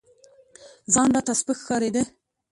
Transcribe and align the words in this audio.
ځان 0.93 1.09
راته 1.15 1.33
سپك 1.39 1.57
ښكارېده. 1.63 2.03